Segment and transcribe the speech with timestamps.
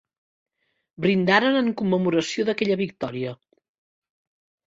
[1.05, 3.35] Brindaren en commemoració d'aquella victòria.